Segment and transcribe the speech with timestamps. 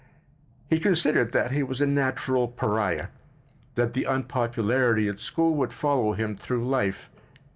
[0.67, 3.09] He considered that he was a natural pariah;
[3.75, 7.11] that the unpopularity at school would follow him through life.